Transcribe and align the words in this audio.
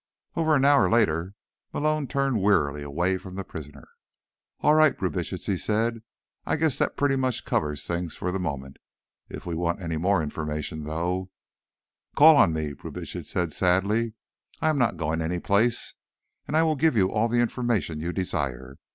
Over 0.35 0.55
an 0.55 0.65
hour 0.65 0.89
later, 0.89 1.35
Malone 1.73 2.07
turned 2.07 2.41
wearily 2.41 2.81
away 2.81 3.19
from 3.19 3.35
the 3.35 3.43
prisoner. 3.43 3.87
"All 4.61 4.73
right, 4.73 4.97
Brubitsch," 4.97 5.29
he 5.45 5.57
said. 5.57 6.01
"I 6.43 6.55
guess 6.55 6.79
that 6.79 6.97
pretty 6.97 7.15
much 7.15 7.45
covers 7.45 7.85
things 7.85 8.15
for 8.15 8.31
the 8.31 8.39
moment. 8.39 8.77
If 9.29 9.45
we 9.45 9.53
want 9.53 9.79
any 9.79 9.97
more 9.97 10.23
information, 10.23 10.85
though—" 10.85 11.29
"Call 12.15 12.35
on 12.35 12.51
me," 12.51 12.73
Brubitsch 12.73 13.15
said 13.27 13.53
sadly. 13.53 14.15
"I 14.59 14.69
am 14.69 14.79
not 14.79 14.97
going 14.97 15.21
anyplace. 15.21 15.93
And 16.47 16.57
I 16.57 16.63
will 16.63 16.75
give 16.75 16.97
you 16.97 17.11
all 17.11 17.27
the 17.27 17.37
information 17.41 17.99
you 18.01 18.11
desire. 18.11 18.77